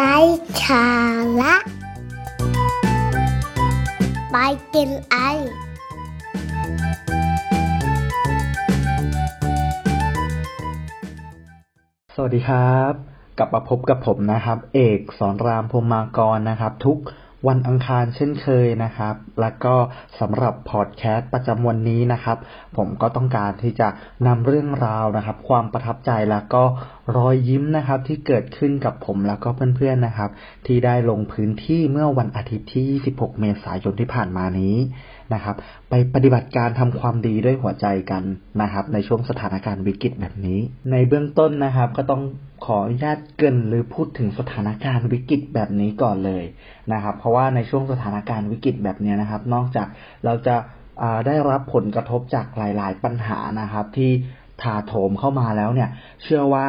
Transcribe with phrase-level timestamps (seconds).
[0.00, 0.18] ไร้
[0.64, 0.86] สา
[1.40, 1.54] ระ
[4.32, 4.36] ไป
[4.74, 5.16] กินไอ
[12.14, 12.92] สวัสดีครับ
[13.38, 16.98] กลับมาพบกับผมนะครับ เอกสอนรามพรมากรนะครับ ทุก
[17.48, 19.74] วันอังคารเช่นเคยนะครับ แล้วก็
[20.20, 22.38] สำหรับพอดแคสต์ประจำวันนี้นะครับ
[22.76, 23.88] ผมก็ต้องการที่จะ
[24.26, 26.64] นำเรื่องราวนะครับ ความประทับใจแล้วก็
[27.16, 30.30] รอยยิ้มนะครับที่เกิดขึ้นกับผมแล้วก็เพื่อนๆนะครับ
[30.66, 34.76] ที่ได้ลงพื้นที่เมื่อวันอาทิตย์ที่ 26 เมษายนที่ผ่านมานี้
[35.34, 35.56] นะครับ
[35.90, 38.22] ไปปฏิบัติการทำความดีด้วยหัวใจกัน
[38.62, 40.58] นะครับ ในช่วงสถานการณ์วิกฤตแบบนี้
[40.90, 42.22] ในเบื้องต้นนะครับ ก็ต้อง
[42.64, 46.44] ขออนุญาตเกินหรือพูดถึงสถานการณ์วิกฤตแบบนี้ก่อนเลย
[46.92, 49.88] นะครับ เพราะว่าในช่วงสถานการณ์วิกฤตแบบนี้นะครับ นอกจาก
[50.24, 50.56] เราจะ
[51.26, 54.10] ได้รับผลกระทบจากหลาย ๆ ปัญหานะครับ ที่
[54.62, 55.88] ถาโถมเข้ามาแล้วเนี่ย
[56.22, 56.66] เชื่อว่า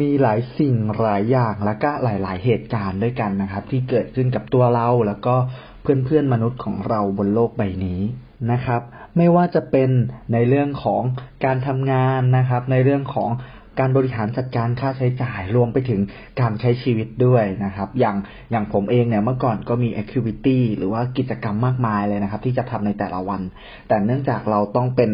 [0.00, 5.34] มีหลายสิ่งหลายอย่างและก็หลาย ๆ เหตุการณ์ด้วยกันนะครับ ที่เกิดขึ้นกับตัวเราแล้วก็
[5.82, 8.00] เพื่อนๆมนุษย์ของเราบนโลกใบนี้
[8.52, 8.82] นะครับ
[9.16, 9.90] ไม่ว่าจะเป็น
[10.32, 11.02] ในเรื่องของ
[11.44, 13.30] การทำงานนะครับ ในเรื่องของ
[13.80, 16.00] การบริหารจัดการค่าใช้จ่ายรวมไปถึง
[16.40, 18.16] การใช้ชีวิตด้วยนะครับ อย่าง
[18.50, 23.40] อย่างผมเองเนี่ยเมื่อก่อนก็มี activity หรือว่ากิจกรรมมากมายเลยนะครับ ที่จะทำในแต่ละวัน
[23.88, 25.10] แต่เนื่องจากเราต้องเป็น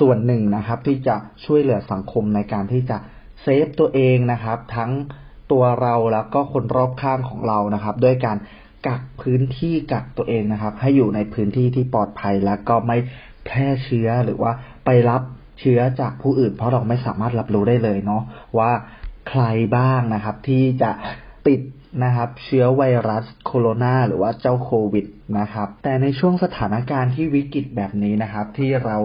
[0.00, 2.96] ส่วนหนึ่งนะครับ ที่จะช่วยเหลือสังคมในการที่จะ
[3.42, 4.90] เซฟตัวเองนะครับ ทั้ง
[5.52, 8.38] ตัวเราแล้วก็คนรอบข้างของเรานะครับ ด้วยการ
[8.86, 12.96] กักพื้นที่กักตัวเองนะครับ ให้อยู่ในพื้นที่ที่ปลอดภัยแล้วก็ไม่
[13.46, 14.52] แพร่เชื้อหรือว่า
[14.84, 15.22] ไปรับ
[15.60, 18.22] เชื้อจากผู้อื่น เพราะเราไม่สามารถรับรู้ได้เลยเนาะ
[18.58, 18.70] ว่า
[19.28, 19.42] ใคร
[19.76, 20.90] บ้างนะครับ ที่จะ
[21.46, 21.60] ติด
[22.04, 25.06] นะครับ เชื้อไวรัสโคโรนาหรือว่าเจ้าโควิด
[25.38, 28.96] นะครับ แต่ในช่วงสถานการณ์ที่วิกฤตแบบนี้นะครับ ที่เรา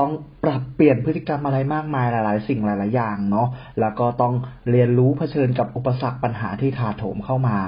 [0.00, 0.12] ต้อง
[0.44, 3.48] ปรับเปลี่ยนพฤติกรรมอะไรมากมายหลาย ๆ สิ่งหลาย ๆ อย่างเนาะ
[3.80, 4.34] แล้วก็ต้อง
[4.70, 7.58] เรียนรู้เผชิญกับอุปสรรคปัญหาที่ถาโถมเข้ามา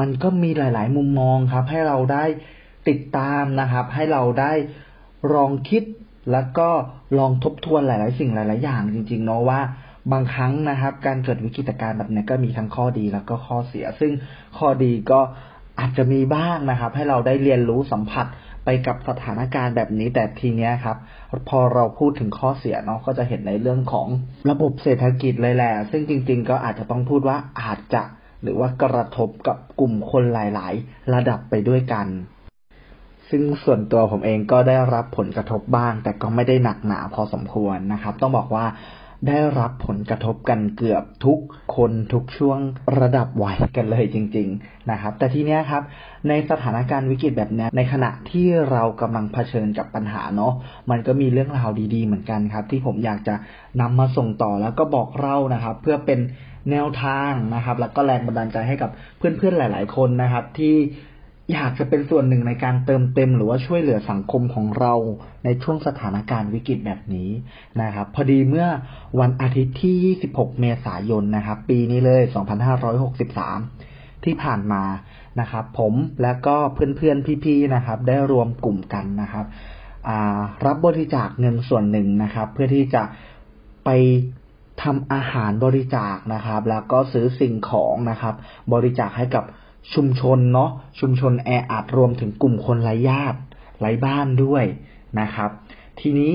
[0.00, 2.24] มันก็มีหลาย ๆ มุมมองครับ ให้เราได้
[2.88, 4.52] ติดตามนะครับ ให้เราได้
[5.34, 5.82] ลองคิด
[6.32, 6.68] แล้วก็
[7.18, 9.60] ลองทบทวนหลาย ๆ สิ่งหลาย ๆ อย่างจริง ๆ เนาะว่า
[10.12, 14.12] บางครั้งนะครับ การเกิดวิกฤตการณ์แบบนี้ก็มีทั้งข้อดีแล้วก็ข้อเสีย ซึ่ง
[14.58, 15.20] ข้อดีก็
[15.80, 18.26] อาจจะมีบ้างนะครับ ให้เราได้เรียนรู้สัมผัส
[18.86, 20.96] กับสถานการณ์แบบนี้แต่ทีเนี้ยครับ
[21.48, 24.06] พอเราพูดถึงข้อเสียเนาะก็จะเห็นในเรื่องของ
[24.50, 28.02] ระบบเศรษฐกิจเลยแหละซึ่งจริง ๆ ก็อาจจะต้องพูดว่าอาจจะ
[28.42, 32.06] หรือว่ากระทบกับกลุ่มคนหลาย ๆ ระดับไปด้วยกัน
[33.30, 38.66] ซึ่งส่วนตัวผมเองก็ได้รับผลกระทบบ้าง แต่ก็ไม่ได้หนักหนาพอสมควรนะครับ ต้องบอกว่า
[39.28, 41.38] ได้รับผลกระทบกันเกือบทุก
[41.76, 42.58] คนทุกช่วง
[43.00, 45.82] ระดับวัยกันเลยจริง ๆนะครับ แต่ทีเนี้ยครับ
[46.28, 50.52] ในสถานการณ์วิกฤตแบบนี้ในขณะที่เรากำลังเผชิญกับปัญหาเนาะ
[50.90, 53.34] มันก็มีเรื่องราวดีๆ เหมือนกันครับ ที่ผมอยากจะ
[53.80, 56.20] นำมาส่งต่อแล้วก็บอกเล่านะครับ เพื่อเป็น
[56.70, 60.74] แนวทางนะครับ แล้วก็แรงบันดาลใจให้กับเพื่อนๆหลาย ๆ คนนะครับ ที่
[61.52, 64.94] อยากจะเป็นส่วนหนึ่งในการเติมเต็มหรือว่าช่วยเหลือสังคมของเรา
[65.44, 67.30] ในช่วงสถานการณ์วิกฤตแบบนี้
[67.82, 68.66] นะครับ พอดีเมื่อ
[69.20, 72.22] วันอาทิตย์ที่ 26 เมษายนนะครับ ปีนี้เลย
[73.44, 74.82] 2563 ที่ผ่านมา
[75.40, 79.46] นะครับ ผมและก็เพื่อนๆพี่ๆนะครับ ได้รวมกลุ่มกันนะครับ
[80.66, 83.02] รับบริจาคเงินส่วนหนึ่งนะครับ เพื่อที่จะ
[83.84, 83.90] ไป
[84.82, 88.34] ทำอาหารบริจาคนะครับ แล้วก็ซื้อสิ่งของนะครับ
[88.72, 89.44] บริจาคให้กับ
[89.94, 90.70] ชุมชนเนาะ
[91.00, 93.38] ชุมชนแออัดรวมถึงกลุ่มคนไร้ญาติ
[93.80, 94.64] ไร้บ้านด้วย
[95.20, 95.50] นะครับ
[96.00, 96.34] ทีนี้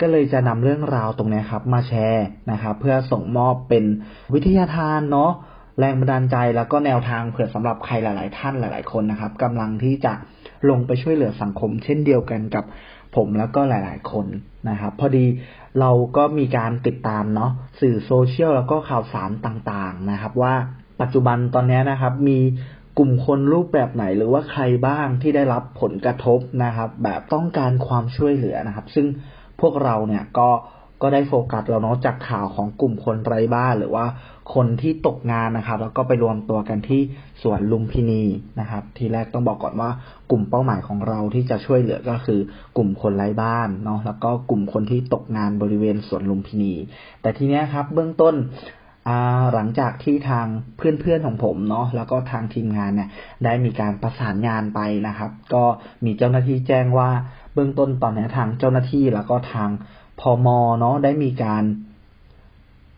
[0.00, 3.84] ก็เลยจะนำเรื่องราวตรงนี้ครับ มาแชร์นะครับ เพื่อส่งมอบเป็น
[4.34, 5.32] วิทยาทานเนาะ
[5.78, 10.12] แรงบันดาลใจแล้วก็แนวทางเผื่อสำหรับใครหลาย ๆ ท่านหลาย ๆ คนนะครับกำลังที่จะ
[10.70, 12.64] ลงไปช่วยเหลือสังคม เช่นเดียวกันกับ
[13.16, 14.26] ผมแล้วก็หลาย ๆ คน
[14.68, 15.26] นะครับ พอดี
[15.80, 20.54] เราก็มีการติดตามเนาะสื่อโซเชียลแล้วก็ข่าวสารต่าง ๆ นะครับ ว่า
[21.00, 22.38] ปัจจุบันตอนนี้นะครับ มี
[23.02, 29.06] กลุ่มคนรูปแบบไหนหรือว่าใครบ้างที่ได้รับผลกระทบนะครับ แบบต้องการความช่วยเหลือนะครับ ซึ่ง
[29.60, 30.48] พวกเราเนี่ยก็
[31.02, 34.06] ก็ได้โฟกัสแล้วเนาะจากข่าวของกลุ่มคนไร้บ้านหรือว่า
[34.54, 37.00] คนที่ตกงานนะครับ แล้วก็ไปรวมตัวกันที่
[37.42, 38.22] สวนลุมพินี
[38.60, 39.90] นะครับ ทีแรกต้องบอกก่อนว่า
[40.30, 42.40] กลุ่มเป้าหมายของเราที่จะช่วยเหลือก็คือ
[42.76, 46.74] กลุ่มคนไร้บ้านเนาะแล้วก็กลุ่มคนที่ตกงานบริเวณสวนลุมพินี
[47.22, 48.34] แต่ทีเนี้ยครับ เบื้องต้น
[49.54, 53.08] หลังจากที่ทางเพื่อนๆของผมเนาะแล้วก็ทางทีมงานเนี่ย
[53.44, 55.64] ได้มีการประสานงานไปนะครับ ก็
[56.04, 57.10] มีเจ้าหน้าที่แจ้งว่า
[57.54, 59.68] เบื้องต้นตอนนี้ทางเจ้าหน้าที่แล้วก็ทาง
[60.20, 60.48] พอม
[60.80, 61.64] เนาะได้มีการ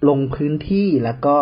[0.09, 1.37] ลงพื้นที่แล้วก็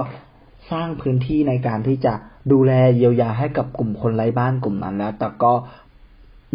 [0.70, 2.14] สร้างพื้นที่ในการที่จะ
[2.52, 5.52] ดูแลเยียวยาให้กับกลุ่มคนไร้บ้านกลุ่มนั้น แล้ว แต่ก็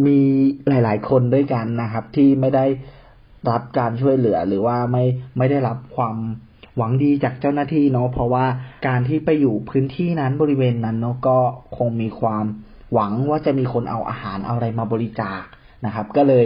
[0.05, 0.19] มี
[0.67, 2.65] หลาย ๆ คนด้วยกันนะครับ ที่ไม่ได้
[3.49, 5.03] รับการช่วยเหลือหรือว่าไม่
[5.37, 6.15] ไม่ได้รับความ
[6.77, 8.45] หวังดีจากเจ้าหน้าที่เนาะเพราะว่า
[8.88, 11.38] การที่ไปอยู่พื้นที่นั้นบริเวณนั้นเนาะก็
[11.77, 12.45] คงมีความ
[12.94, 15.44] หวังว่าจะมีคนเอาอาหารเอาอะไรมาบริจาค
[15.86, 16.45] นะครับ ก็เลย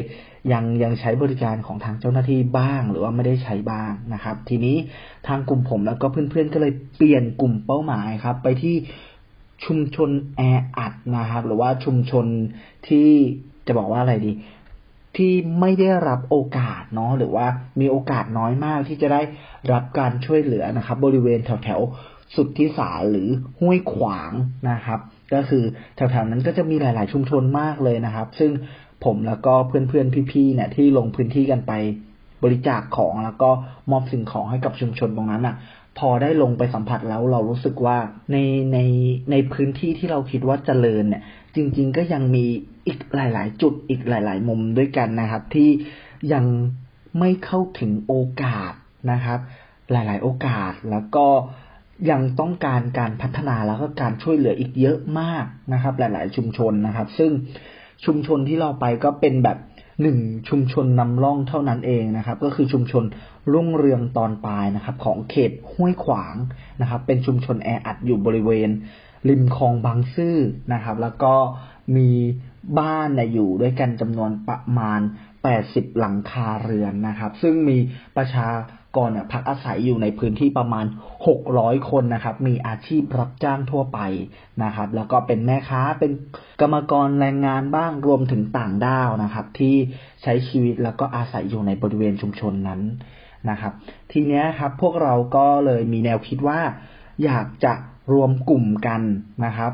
[0.53, 4.75] ยังยังใช้บริการของทางเจ้าหน้าที่บ้าง หรือว่าไม่ได้ใช้บ้างนะครับ ทีนี้
[5.27, 8.75] ทางกลุ่มผมแล้วก็เพื่อนๆก็เลยเปลี่ยนกลุ่มเป้าหมายครับ ไปที่
[9.65, 10.41] ชุมชนแอ
[10.77, 12.25] อัดนะครับ หรือว่าชุมชน
[12.87, 13.09] ที่
[13.67, 14.31] จะบอกว่าอะไรดี
[15.17, 17.47] ที่ไม่ได้รับโอกาสเนาะหรือว่า
[17.79, 19.21] มีโอกาสน้อยมากที่จะได้
[19.73, 21.81] รับการช่วยเหลือนะครับ บริเวณแถวแถว
[22.35, 23.29] สุดที่สาหรือ
[23.59, 24.31] ห้วยขวาง
[24.71, 24.99] นะครับ
[25.33, 25.63] ก็คือ
[25.95, 28.51] แถวๆนั้นก็จะมีหลาย ๆ ชุมชนมากเลยนะครับ ซึ่ง
[29.05, 31.71] ผมแล้วก็เพื่อนๆพี่ๆเนี่ยที่ลงพื้นที่กันไป
[32.43, 33.49] บริจาคของแล้วก็
[33.91, 35.55] มอบสิ่งของให้กับชุมชนตรงนั้นอะ
[35.99, 37.97] พอได้ลงไปสัมผัสแล้วเรารู้สึกว่า
[38.31, 38.37] ใน
[38.73, 38.79] ใน
[39.31, 41.21] ในพื้นที่ที่เราคิดว่าเจริญเนี่ย
[41.55, 42.45] จริง ๆ ก็ยังมี
[42.89, 45.69] อีกหลาย ๆ จุดอีกหลาย ๆ มุมด้วยกันนะครับ ที่
[46.33, 46.45] ยัง
[47.19, 48.13] ไม่เข้าถึงโอ
[48.43, 48.73] กาส
[49.11, 49.39] นะครับ
[49.91, 51.27] หลาย ๆ โอกาสแล้วก็
[52.11, 57.31] ยังต้องการการพัฒนาแล้วก็การช่วยเหลืออีกเยอะมากนะครับ หลาย ๆ ชุมชนนะครับ ซึ่ง
[58.05, 59.57] ชุมชนที่เราไปก็เป็นแบบ
[60.01, 60.17] หนึ่ง
[60.49, 63.03] ชุมชนนำร่องเท่านั้นเองนะครับ ก็คือชุมชน
[63.53, 66.35] รุ่งเรืองตอนปลายนะครับ ของเขตห้วยขวาง
[66.81, 68.69] นะครับ เป็นชุมชนแออัดอยู่บริเวณ
[69.29, 70.37] ริมคลองบางซื่อ
[70.73, 71.33] นะครับ แล้วก็
[71.97, 72.09] มี
[72.79, 75.01] บ้านนะอยู่ด้วยกันจำนวนประมาณ
[75.49, 77.77] 80 หลังคาเรือนนะครับ ซึ่งมี
[78.17, 78.47] ประชา
[78.95, 80.85] กรเนี่ยพักอาศัยอยู่ในพื้นที่ประมาณ
[81.37, 83.99] 600 คนนะครับ มีอาชีพรับจ้างทั่วไป
[84.63, 86.11] นะครับ แล้วก็เป็นแม่ค้าเป็น
[86.61, 89.75] กรรมกรแรงงานบ้างรวมถึงต่างด้าวนะครับ ที่
[90.23, 92.81] ใช้ชีวิตแล้วก็อาศัยอยู่ในบริเวณชุมชนนั้น
[93.49, 93.73] นะครับ
[94.11, 96.59] ทีนี้ครับพวกเราก็เลยมีแนวคิดว่า
[97.23, 97.73] อยากจะ
[98.11, 99.01] รวมกลุ่มกัน
[99.45, 99.71] นะครับ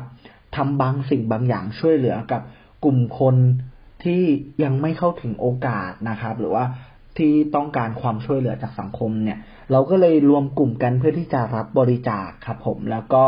[0.56, 2.42] ทำบางสิ่งบางอย่างช่วยเหลือกับ
[2.84, 3.36] กลุ่มคน
[4.04, 4.22] ที่
[4.62, 6.64] ยังไม่เข้าถึงโอกาสนะครับ หรือว่า
[7.18, 9.38] ที่ต้องการความช่วยเหลือจากสังคมเนี่ย
[9.72, 13.22] เราก็เลยรวมกลุ่มกันเพื่อที่จะรับบริจาคครับผม แล้วก็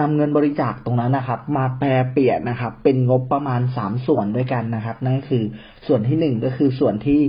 [0.00, 5.42] นำเงินบริจาคตรงนั้นนะครับ มาแปลเปลี่ยนนะครับ เป็นงบประมาณสามส่วนด้วยกันนะครับ นั่นคือ
[5.86, 7.20] ส่วนที่หนึ่งก็คือส่วนที่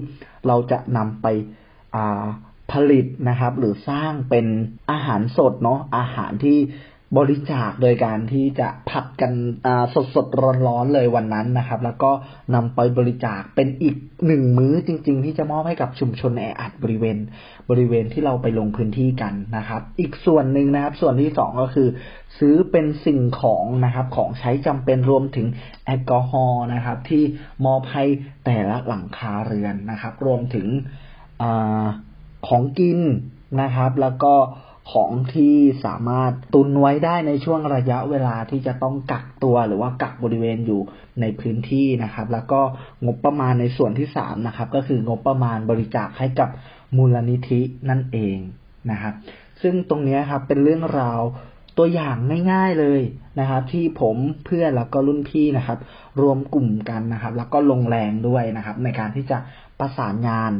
[0.47, 1.27] เราจะนำไป
[2.71, 4.45] ผลิตนะครับ หรือสร้างเป็น
[4.91, 6.57] อาหารสดเนาะอาหารที่
[7.17, 9.33] บริจาคโดยการที่จะผัดกัน
[9.93, 10.27] สดสด
[10.67, 12.11] ร้อนๆเลยวันนั้นนะครับ แล้วก็
[12.55, 13.95] นำไปบริจาคเป็นอีก
[14.27, 17.17] หนึ่งมื้อจริง ๆ ที่จะมอบให้กับชุมชนแออัดบริเวณ
[17.69, 21.87] บริเวณที่เราไปลงพื้นที่กันนะครับ อีกส่วนหนึ่งนะครับ ส่วนที่สองก็คือ
[22.39, 25.47] ซื้อเป็นสิ่งของนะครับ ของใช้จำเป็นรวมถึง
[25.85, 27.23] แอลกอฮอล์นะครับ ที่
[27.65, 28.03] มอบให้
[28.45, 30.67] แต่ละหลังคาเรือนนะครับ รวมถึง
[31.41, 31.43] อ
[32.47, 32.99] ของกิน
[33.61, 34.35] นะครับ แล้วก็
[34.91, 35.55] ของที่
[35.85, 40.81] สามารถตุนไว้ได้ในช่วงระยะเวลาที่จะต้องกักตัวหรือว่ากักบริเวณอยู่
[41.21, 42.61] ในพื้นที่นะครับ แล้วก็
[43.05, 46.49] งบประมาณในส่วนที่สามนะครับ ก็คืองบประมาณบริจาคให้กับ
[46.97, 48.37] มูลนิธินั่นเอง
[48.91, 49.13] นะครับ
[49.61, 51.21] ซึ่งตรงนี้ครับเป็นเรื่องราว
[51.77, 52.15] ตัวอย่าง
[52.51, 53.01] ง่าย ๆเลย
[53.39, 55.79] นะครับ ที่ผมเพื่อนแล้วก็รุ่นพี่นะครับ
[56.21, 59.37] รวมกลุ่มกันนะครับ แล้วก็ลงแรงด้วยนะครับ ในการที่จะ
[59.79, 60.51] ประสานงาน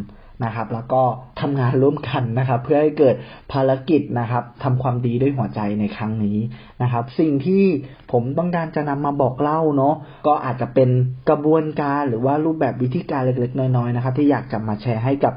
[0.45, 1.01] นะครับ แล้วก็
[1.41, 3.15] ทำงานร่วมกันนะครับ เพื่อให้เกิด
[3.51, 6.37] ภารกิจนะครับทำความดีด้วยหัวใจในครั้งนี้
[6.81, 7.63] นะครับ สิ่งที่
[8.11, 9.95] ผมต้องการจะนำมาบอกเล่าเนาะ
[10.27, 10.89] ก็อาจจะเป็น
[11.29, 15.33] กระบวนการหรือว่ารูปแบบวิธีการเล็กๆ น้อยๆนะครับ ที่อยากจะมาแชร์ให้กับ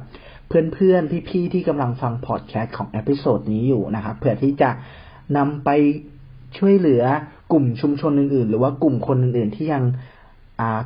[0.48, 4.70] เพื่อนๆพี่ๆที่กำลังฟังพอดแคสต์ของ episode นี้อยู่นะครับเพื่อที่จะ
[5.36, 5.70] นำไป
[6.58, 7.04] ช่วยเหลือ
[7.52, 9.84] กลุ่มชุมชนอื่นๆ หรือว่ากลุ่มคนอื่นๆ ที่ยัง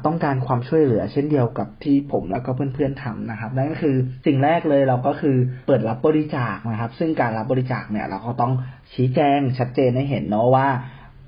[0.06, 3.96] ต้องการความช่วยเหลือเช่นเดียวกับที่ผมแล้วก็เพื่อนๆทำนะครับนั่นก็คือ
[4.26, 8.52] สิ่งแรกเลยเราก็คือเปิดรับบริจาคนะครับ ซึ่งการรับบริจาคเนี่ย เราก็ต้อง
[8.92, 10.68] ชี้แจงชัดเจนให้เห็นเนาะว่า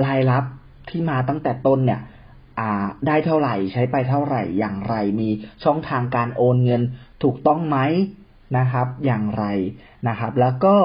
[0.04, 0.44] รายรับ
[0.90, 2.00] ที่มาตั้งแต่ต้นเนี่ย
[3.06, 5.28] ได้เท่าไหร่ใช้ไปเท่าไหร่อย่างไร มี
[5.64, 6.82] ช่องทางการโอนเงิน
[7.22, 7.78] ถูกต้องไหม
[8.58, 9.44] นะครับ อย่างไร
[10.08, 10.76] นะครับ แล้วก็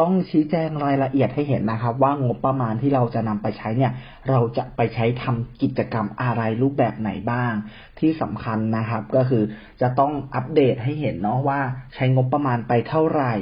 [0.00, 3.92] ต้องชี้แจงรายละเอียดให้เห็นนะครับ ว่างบประมาณที่เราจะนำไปใช้เนี่ย
[4.30, 7.52] เราจะไปใช้ทำกิจกรรมอะไรรูปแบบไหนบ้าง
[7.98, 9.42] ที่สำคัญนะครับ ก็คือ
[9.80, 11.60] จะต้องอัปเดตให้เห็นเนาะว่า
[11.94, 13.34] ใช้งบประมาณไปเท่าไหร่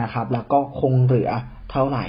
[0.00, 1.30] นะครับ แล้วก็คงเหลือ
[1.72, 2.06] เท่าไหร่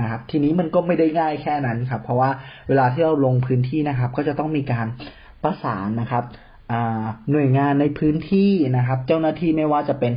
[0.00, 2.30] นะครับ ทีนี้มันก็ไม่ได้ง่ายแค่นั้นครับ เพราะว่า
[2.68, 4.86] เวลาที่เราลงพื้นที่นะครับ ก็จะต้องมีการ
[5.42, 6.24] ประสานนะครับ
[7.30, 10.12] หน่วยงานในพื้นที่นะครับ เจ้าหน้าที่ไม่ว่าจะเป็น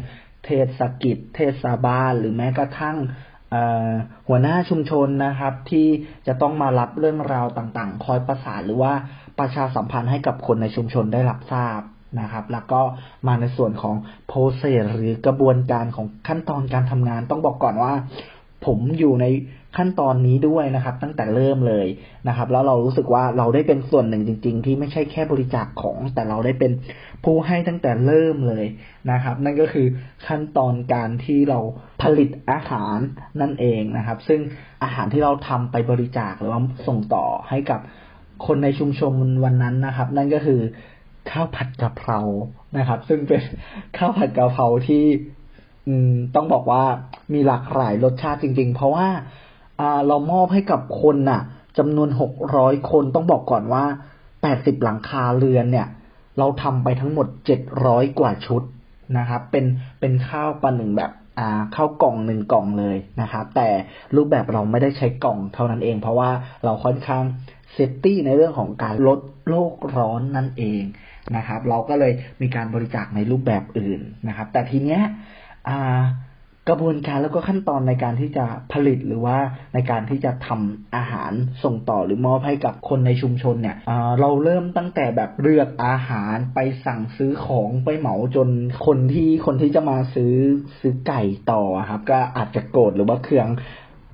[0.49, 2.97] เทศกิจ เทศบาล หรือแม้กระทั่ง
[4.27, 5.87] หัวหน้าชุมชนนะครับ ที่
[6.27, 8.93] จะต้องมารับเรื่องราวต่างๆ คอยประสานหรือว่า
[9.39, 11.81] ประชาสัมพันธ์ให้กับคนในชุมชนได้รับทราบ
[12.19, 12.81] นะครับ แล้วก็
[13.27, 13.95] มาในส่วนของ
[14.27, 17.93] โปรเซสหรือกระบวนการของขั้นตอนการทำงาน ต้องบอกก่อนว่า
[18.65, 19.25] ผมอยู่ใน
[19.77, 21.87] ขั้นตอนนี้ด้วยนะครับ ตั้งแต่เริ่มเลย
[22.27, 26.71] นะครับ แล้วเรารู้สึกว่าเราได้เป็นส่วนหนึ่งจริง ๆ ที่ไม่ใช่แค่บริจาคของ แต่เราได้เป็น
[27.23, 28.65] ผู้ให้ตั้งแต่เริ่มเลย
[29.11, 29.87] นะครับ นั่นก็คือ
[30.27, 31.59] ขั้นตอนการที่เรา
[32.01, 32.97] ผลิตอาหาร
[33.41, 34.39] นั่นเองนะครับ ซึ่ง
[34.83, 37.79] อาหารที่เราทำไปบริจาคหรือว่าส่งต่อให้กับ
[38.45, 39.13] คนในชุมชน
[39.43, 40.61] วันนั้นนะครับ นั่นก็คือ
[41.31, 42.19] ข้าวผัดกะเพรา
[42.77, 43.41] นะครับ ซึ่งเป็น
[43.97, 45.03] ข้าวผัดกะเพราที่
[46.35, 46.83] ต้องบอกว่า
[47.33, 49.07] มีหลากหลายรสชาติจริง ๆ เพราะว่า
[50.07, 51.41] เรามอบให้กับคนน่ะ
[51.77, 53.83] จำนวนหกร้อยคนต้องบอกก่อนว่า
[54.41, 55.87] แปดสิบหลังคาเรือนเนี่ย
[56.37, 58.63] เราทำไปทั้งหมดเจ็ดร้อยกว่าชุด
[59.17, 59.65] นะครับ เป็น
[59.99, 63.69] เป็นข้าวปลาหนึ่งแบบอ่าข้าวกล่องหนึ่งกล่องเลยนะครับ แต่
[64.15, 66.29] รูปแบบเราไม่ได้ใช้กล่องเท่านั้นเอง เพราะว่า
[66.63, 67.23] เราค่อนข้าง
[67.73, 69.19] เซฟตี้ในเรื่องของการลด
[69.49, 70.81] โลกร้อนนั่นเอง
[71.35, 75.01] นะครับ เราก็เลยมีการบริจาคในรูปแบบอื่นนะครับ แต่ทีเนี้ย
[76.71, 79.37] กระบวนการแล้วก็ขั้นตอนในการที่จะผลิตหรือว่า
[79.73, 81.31] ในการที่จะทำอาหาร
[81.63, 83.77] ส่งต่อหรือมอบให้กับคนในชุมชนเนี่ย
[84.19, 88.49] เราเริ่มตั้งแต่แบบเลือกอาหารไปสั่งซื้อของไปเหมาจน
[88.85, 90.33] คนที่คนที่จะมาซื้อ
[90.79, 93.47] ซื้อไก่ต่อครับ ก็อาจจะโกรธหรือว่าเคือง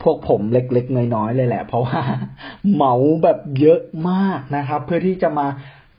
[0.03, 2.01] พวกผมเล็กๆน้อยๆเลยแหละ เพราะว่า
[2.73, 5.47] เหมาแบบเยอะมากนะครับ เพื่อที่จะมา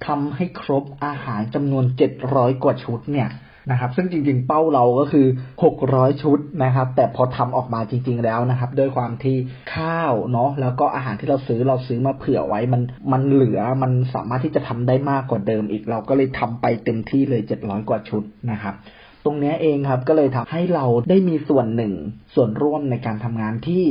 [0.07, 3.29] ทำให้ครบอาหารจำนวนเจ็ดร้อยกว่าชุดเนี่ย
[3.71, 5.27] นะครับ ซึ่งจริงๆเป้าเราก็คือ
[5.75, 9.37] 600 ชุดนะครับ แต่พอทำออกมาจริง ๆ แล้วนะครับ ด้วยความที่
[9.75, 12.83] ข้าวเนาะแล้วก็อาหารที่เราซื้อเราซื้อมาเผื่อไว้มัน
[13.13, 18.75] มันเหลือมันสามารถที่จะทำได้มากกว่าเดิมอีก เราก็เลยทำไปเต็มที่เลย 700 กว่าชุดนะครับ
[19.27, 21.93] ตรงนี้เองครับ ก็เลยทำให้เราได้มีส่วนหนึ่ง
[22.35, 23.83] ส่วนร่วมในการทำงานที่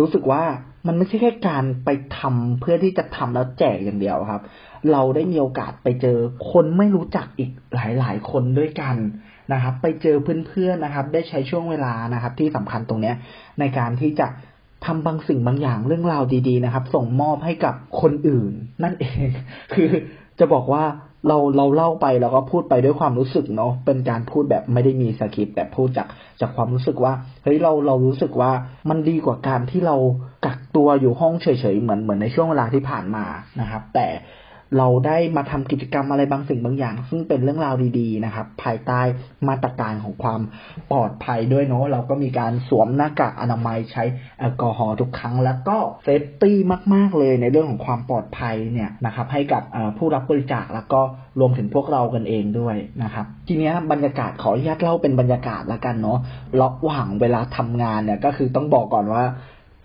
[0.00, 0.42] รู้สึกว่า
[0.86, 4.42] มันไม่ใช่แค่การไปทำเพื่อที่จะทำแล้วแจกอย่างเดียวครับ
[4.92, 6.18] เราได้มีโอกาสไปเจอ
[6.50, 8.96] คนไม่รู้จักอีกหลาย ๆ คนด้วยกัน
[9.52, 10.16] นะครับ ไปเจอ
[10.48, 13.16] เพื่อนๆนะครับ ได้ใช้ช่วงเวลานะครับ ที่สำคัญตรงเนี้ย
[13.60, 14.26] ในการที่จะ
[14.86, 19.26] ทำบางสิ่งบางอย่างเรื่องราวดี ๆ นะครับ ส่งมอบให้กับคนอื่น นั่นเอง
[19.74, 19.90] คือ
[20.38, 20.84] จะบอกว่า
[21.28, 26.08] เราเราเล่าไปแล้วก็พูดไปด้วยความรู้สึกเนาะเป็นการพูดแบบไม่ได้มีสคริปต์แต่พูดจาก
[26.40, 27.12] จากความรู้สึกว่า
[27.44, 28.50] เฮ้ยเราเรารู้สึกว่า
[28.88, 29.96] มันดีกว่าการที่เรา
[30.46, 33.24] กักตัวอยู่ห้องเฉยๆเหมือนเหมือนในช่วงเวลาที่ผ่านมา
[33.60, 34.06] นะครับ แต่
[34.78, 39.00] เราได้มาทำกิจกรรมอะไรบางสิ่งบางอย่าง ซึ่งเป็นเรื่องราวดีๆนะครับ ภายใต้
[39.48, 40.40] มาตรการของความ
[40.90, 44.04] ปลอดภัยด้วยเนาะเราก็มีการสวมหน้ากากอนามัยใช้
[44.38, 46.56] แอลกอฮอล์ทุกครั้ง แล้วก็ safety
[46.94, 49.62] มาก ๆ เลยในเรื่องของความปลอดภัยเนี่ยนะครับให้กับ
[49.98, 51.00] ผู้รับบริจาคแล้วก็
[51.40, 56.18] รวมถึงพวกเรากันเองด้วยนะครับ ทีนี้บรรยากาศขออนุญาตเล่าเป็นบรรยากาศละกันเนาะ
[56.60, 59.24] ระหว่างเวลาทำงานเนี่ยก็คือต้องบอกก่อนว่า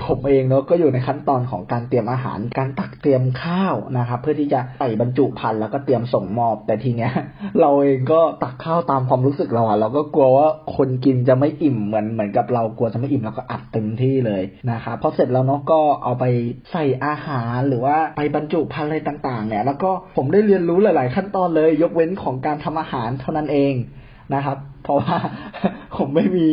[0.09, 7.11] ผมเองเนาะก็อยู่ในขั้นตอนของการเตรียมอาหาร การตักเตรียมข้าวนะครับเพื่อที่จะใส่บรรจุภัณฑ์แล้วก็เตรียมส่งมอบ แต่ทีเนี้ย
[7.61, 16.25] เราเองก็ตักข้าวตามความรู้สึกเราอะเราก็กลัวว่าคนกินจะไม่อิ่มเหมือนเหมือนกับเรากลัวจะไม่อิ่มเราก็อัดเต็มที่เลยนะครับพอเสร็จแล้วเนาะก็เอาไป
[16.71, 23.75] ใส่อาหารหรือว่าไปบรรจุภัณฑ์อะไรต่างๆ เนี่ย แล้วก็ผมได้เรียนรู้หลาย ๆ ขั้นตอนเลย ยกเว้นของการทำอาหารเท่านั้นเอง
[24.35, 24.57] นะครับ
[24.89, 25.17] ราะว่า
[25.97, 26.47] ผมไม่มี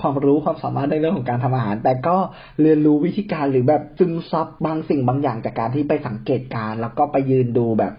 [0.00, 2.16] ความรู้ความสามารถในเรื่องของการทำอาหาร แต่ก็
[2.60, 7.94] เรียนรู้วิธีการหรือแบบซึมซับบางสิ่งบางอย่างจากการที่ไปสังเกตการ แล้วก็ไปยืนดูแบบ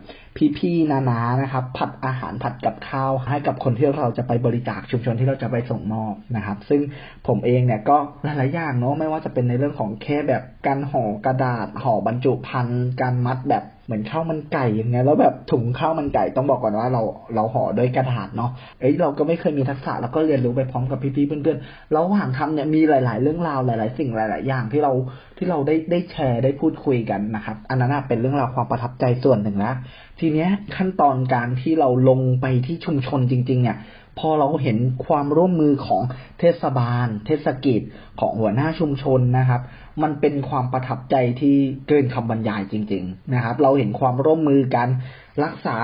[0.57, 6.81] พี่ๆนานานะครับ ผัดอาหารผัดกับข้าวให้กับคนที่เราจะไปบริจาคชุมชนที่เราจะไปส่งมอบนะครับ ซึ่ง
[7.27, 17.01] ผมเองเนี่ยก็หลายๆอย่างเนาะไม่ว่าจะเป็นในเรื่องของแค่แบบการห่อกระดาษห่อบรรจุภัณฑ์การมัดแบบเหมือนข้าวมันไก่อย่างเงี้ยแล้วแบบถุงข้าวมันไก่ต้องบอกก่อนว่าเรา
[17.35, 24.91] เราห่อด้วยกระดาษเนาะเอ้ยเราก็ไม่เคยมีทักษะแล้วก็เรียนรู้ไปพร้อมกับพี่ๆเพื่อนๆระหว่างทำเนี่ยมีหลาย ๆ เรื่องราวหลาย ๆ สิ่งหลาย ๆ อย่างที่เรา
[25.37, 29.75] ที่เราได้ได้แชร์ได้พูดคุยกันนะครับ อันนั้นเป็นเรื่องราวความประทับใจส่วนหนึ่งแล้ว
[30.19, 33.77] ทีเนี้ยขั้นตอนการที่เราลงไปที่ชุมชนจริง ๆ เนี่ย
[34.19, 36.01] พอเราเห็นความร่วมมือของ
[36.39, 37.81] เทศบาล เทศกิจ
[38.19, 39.61] ของหัวหน้าชุมชนนะครับ
[40.03, 41.55] มันเป็นความประทับใจที่
[41.87, 44.87] เกินคำบรรยายจริง ๆ นะครับ เราเห็นความร่วมมือกัน
[45.43, 45.77] รักษา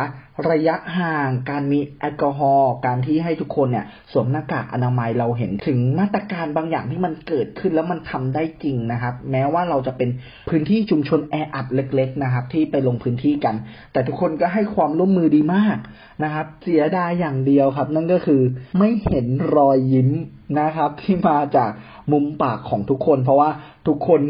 [0.49, 10.09] ระยะห่าง การมีแอลกอฮอล์การที่ให้ทุกคนเนี่ยสวมหน้ากากอนามัยเราเห็นถึงมาตรการบางอย่างที่มันเกิดขึ้นแล้วมันทำได้จริงนะครับ แม้ว่าเราจะเป็น
[10.49, 13.55] พื้นที่ชุมชนแออัดเล็ก ๆ นะครับ ที่ไปลงพื้นที่กัน
[13.93, 15.77] แต่ทุกคนก็ให้ความร่วมมือดีมาก
[16.23, 18.41] นะครับ เสียดายอย่างเดียวครับ นั่นก็คือ
[18.77, 20.09] ไม่เห็นรอยยิ้ม
[20.59, 21.71] นะครับ ที่มาจาก
[22.11, 23.49] มุมปากของทุกคน เพราะว่า
[23.87, 24.21] ทุกคน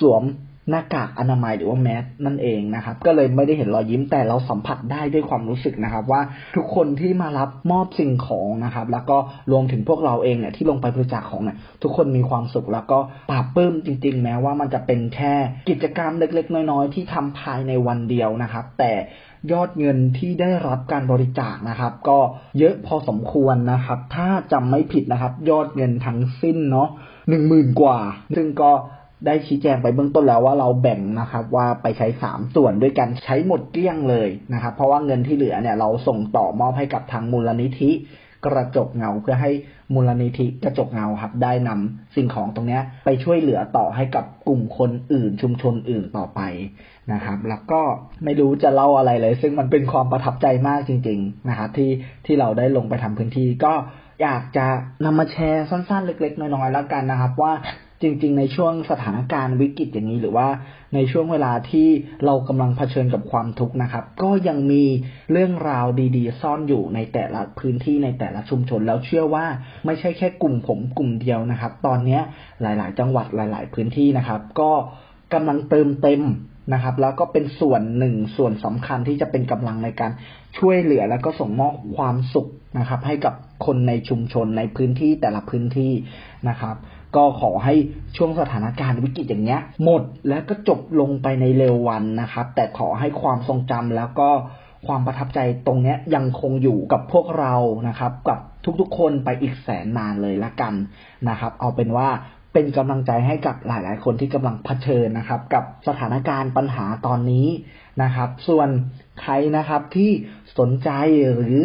[0.00, 0.24] สวม
[0.70, 6.20] หน้ากากอนามัยหรือว่าแมสนั่นเองนะครับ ก็เลยไม่ได้เห็นรอยยิ้มแต่เราสัมผัสได้ด้วยความรู้สึกนะครับ ว่า
[6.56, 9.18] ทุกคนที่มารับมอบสิ่งของนะครับ แล้วก็
[9.52, 12.98] รวมถึงพวกเราเองเนี่ยที่ลงไปบริจาคของเนี่ยทุกคนมีความสุขแล้วก็
[13.30, 15.34] ปราบปลื้มจริง ๆ แม้ว่ามันจะเป็นแค่
[15.70, 18.92] กิจกรรมเล็ก ๆ น้อยๆที่ทำภายในวันเดียวนะครับ แต่
[19.52, 22.18] ยอดเงินที่ได้รับการบริจาคนะครับ ก็
[22.58, 26.88] เยอะพอสมควรนะครับ ถ้าจำไม่ผิดนะครับ ยอดเงินทั้งสิ้นเนาะ
[27.28, 27.98] หนึ่งหมื่นกว่า
[28.36, 28.72] ซึ่งก็
[29.26, 37.92] ได้ชี้แจงไปเบื้องต้นแล้วว่าเราแบ่งนะครับ ว่าไปใช้สามส่วนด้วยกันใช้หมดเกลี้ยงเลยนะครับ เพราะว่าเงินที่เหลือเนี่ยเราส่งต่อมอบให้กับทางมูลนิธิ
[38.46, 39.50] กระจกเงาเพื่อให้
[39.94, 46.40] มูลนิธิกระจกเงาครับ ได้นำสิ่งของตรงนี้ไปช่วยเหลือต่อให้กับกลุ่มคนอื่นชุมชนอื่นต่อไป
[47.12, 47.80] นะครับ แล้วก็
[48.24, 51.90] ไม่รู้จะเล่าอะไรเลย ซึ่งมันเป็นความประทับใจมากจริง ๆ นะครับที่
[52.26, 53.74] ที่เราได้ลงไปทำพื้นที่ ก็
[54.22, 54.66] อยากจะ
[55.04, 57.54] นำมาแชร์สั้นๆ เล็ก ๆ น้อยๆแล้วกันนะครับ ว่า
[58.02, 60.48] จริง ๆ ในช่วงสถานการณ์วิกฤตอย่างนี้หรือว่า
[60.94, 61.88] ในช่วงเวลาที่
[62.24, 64.84] เรากำลังเผชิญกับความทุกข์นะครับ ก็ยังมี
[65.32, 65.86] เรื่องราว
[66.16, 69.46] ดี ๆ ซ่อนอยู่ในแต่ละพื้นที่ในแต่ละชุมชน แล้วเชื่อว่า
[69.86, 72.18] ไม่ใช่แค่กลุ่มผมกลุ่มเดียวนะครับ ตอนเนี้
[72.62, 74.70] หลาย ๆ จังหวัดหลาย ๆ พื้นที่นะครับ ก็
[75.32, 76.22] กำลังเติมเต็ม
[76.72, 80.10] นะครับ แล้วก็เป็นส่วนหนึ่งส่วนสำคัญที่จะเป็นกำลังในการ
[80.58, 83.34] ช่วยเหลือแล้วก็ส่งมอบความสุขนะครับ ให้กับ
[83.66, 85.92] คนในชุมชนในพื้นที่แต่ละพื้นที่
[86.48, 86.76] นะครับ
[87.16, 87.74] ก็ขอให้
[88.16, 94.30] ช่วงสถานการณ์วิกฤตอย่างเงี้ย หมดและก็จบลงไปในเร็ววันนะครับ แต่ขอให้ความทรงจำแล้วก็
[94.86, 97.54] ความประทับใจตรงเนี้ยยังคงอยู่กับพวกเรา
[97.88, 98.38] นะครับ กับ
[98.80, 100.74] ทุกๆคนไปอีกแสนนานเลยละกัน
[101.28, 102.08] นะครับ เอาเป็นว่า
[102.52, 107.46] เป็นกำลังใจให้กับหลาย ๆ คนที่กำลังเผชิญนะครับ กับสถานการณ์ปัญหาตอนนี้
[108.02, 108.68] นะครับ ส่วน
[109.20, 110.10] ใครนะครับที่
[110.58, 110.90] สนใจ
[111.34, 111.58] หรือ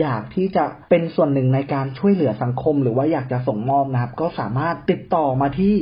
[0.00, 5.74] อยากที่จะเป็นส่วนหนึ่งในการช่วยเหลือสังคม หรือว่าอยากจะส่งมอบนะครับ ก็สามารถติดต่อมาที่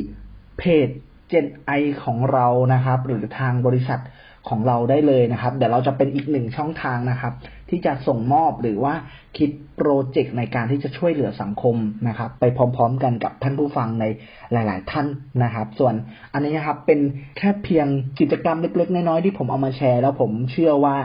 [0.59, 0.89] เพจ
[1.33, 1.47] Gen
[1.81, 4.01] I ของเรานะครับ หรือทางบริษัท
[4.49, 7.33] ของเราได้เลยนะครับ เดี๋ยวเราจะเป็นอีกหนึ่งช่องทางนะครับ
[7.71, 8.95] ที่จะส่งมอบหรือว่า
[9.39, 11.77] คิดโปรเจกต์ในการที่จะช่วยเหลือสังคม
[12.09, 14.05] นะครับ ไปพร้อม ๆ กันกับท่านผู้ฟังใน
[14.53, 15.07] หลาย ๆ ท่าน
[15.45, 15.95] นะครับ ส่วน
[16.33, 17.01] อันนี้นะครับเป็น
[17.39, 17.87] แค่เพียง
[18.21, 20.97] กิจกรรมเล็ก ๆ น้อย ๆ ที่ผมเอามาแชร์ แล้วผมเชื่อว่า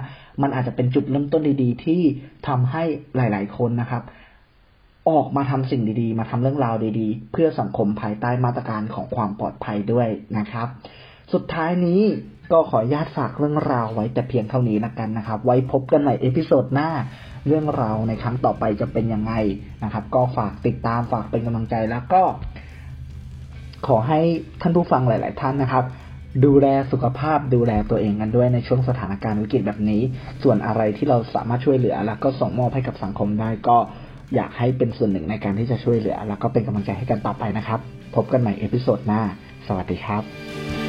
[0.41, 2.01] มันอาจจะเป็นจุดเริ่มต้นดี ๆ ที่
[2.47, 2.83] ทำให้
[3.15, 4.03] หลาย ๆ คนนะครับ
[5.09, 10.67] ออกมาทำสิ่งดีๆ มาทำเรื่องราวดีๆ เพื่อสังคมภายใต้มาตรการของความปลอดภัยด้วยนะครับ
[11.33, 12.01] สุดท้ายนี้
[12.51, 16.89] ก็ขออนุญาตฝากเรื่องราวไว้แต่เพียงเท่านี้ละกันนะครับ ไว้พบกันใหม่ episode หน้า
[17.47, 19.33] เรื่องราวในครั้งต่อไปจะเป็นยังไง
[19.83, 22.23] นะครับ ก็ฝากติดตามฝากเป็นกำลังใจแล้วก็
[23.87, 24.19] ขอให้
[24.61, 25.85] ท่านผู้ฟังหลาย ๆ ท่านนะครับ
[26.45, 30.01] ดูแลสุขภาพดูแลตัวเองกันด้วยในช่วงสถานการณ์วิกฤตแบบนี้
[30.43, 33.77] ส่วนอะไรที่เราสามารถช่วยเหลือ แล้วก็ส่งมอบให้กับสังคมได้ก็
[34.35, 37.79] อยากให้เป็นส่วนหนึ่งในการที่จะช่วยเหลือ แล้วก็เป็นกำลังใจให้กันต่อไปนะครับ
[38.15, 39.21] พบกันใหม่ episode หน้า
[39.67, 40.82] สวัสดีครับ